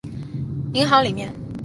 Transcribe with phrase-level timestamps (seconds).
[0.73, 1.31] 银行里面